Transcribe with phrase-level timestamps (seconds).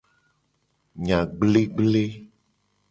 [0.97, 2.05] Enya gblegble.